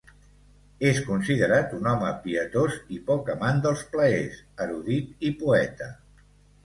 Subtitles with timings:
[0.91, 5.91] És considerat un home pietós i poc amant dels plaers, erudit i poeta.